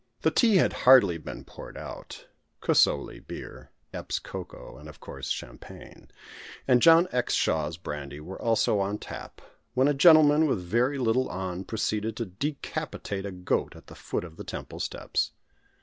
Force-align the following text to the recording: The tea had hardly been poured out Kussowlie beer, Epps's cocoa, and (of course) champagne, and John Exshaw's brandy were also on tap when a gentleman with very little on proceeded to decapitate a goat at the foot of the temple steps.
The 0.21 0.31
tea 0.31 0.55
had 0.55 0.73
hardly 0.89 1.19
been 1.19 1.43
poured 1.45 1.77
out 1.77 2.25
Kussowlie 2.59 3.19
beer, 3.19 3.69
Epps's 3.93 4.17
cocoa, 4.17 4.77
and 4.77 4.89
(of 4.89 4.99
course) 4.99 5.29
champagne, 5.29 6.09
and 6.67 6.81
John 6.81 7.05
Exshaw's 7.13 7.77
brandy 7.77 8.19
were 8.19 8.41
also 8.41 8.79
on 8.79 8.97
tap 8.97 9.43
when 9.75 9.87
a 9.87 9.93
gentleman 9.93 10.47
with 10.47 10.57
very 10.59 10.97
little 10.97 11.29
on 11.29 11.65
proceeded 11.65 12.17
to 12.17 12.25
decapitate 12.25 13.27
a 13.27 13.31
goat 13.31 13.75
at 13.75 13.85
the 13.85 13.93
foot 13.95 14.23
of 14.23 14.37
the 14.37 14.43
temple 14.43 14.79
steps. 14.79 15.33